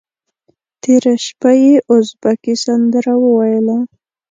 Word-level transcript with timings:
تېره 0.81 1.13
شپه 1.25 1.51
یې 1.63 1.73
ازبکي 1.93 2.53
سندره 2.65 3.13
وویله. 3.23 3.77